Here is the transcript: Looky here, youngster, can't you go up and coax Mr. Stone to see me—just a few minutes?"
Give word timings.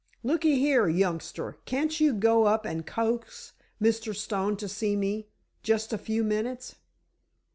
Looky 0.23 0.57
here, 0.57 0.87
youngster, 0.89 1.59
can't 1.65 1.99
you 1.99 2.11
go 2.11 2.45
up 2.45 2.65
and 2.65 2.87
coax 2.87 3.53
Mr. 3.79 4.15
Stone 4.15 4.57
to 4.57 4.67
see 4.67 4.95
me—just 4.95 5.93
a 5.93 5.97
few 5.99 6.23
minutes?" 6.23 6.77